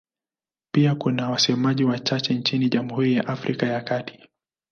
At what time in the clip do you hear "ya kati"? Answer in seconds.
3.67-4.29